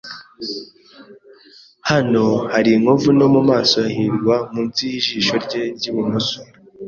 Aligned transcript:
Hano 1.89 2.23
hari 2.53 2.69
inkovu 2.77 3.07
nto 3.17 3.27
mumaso 3.33 3.75
ya 3.83 3.89
hirwa 3.95 4.35
munsi 4.53 4.81
yijisho 4.91 5.35
rye 5.45 5.61
ryibumoso. 5.77 6.39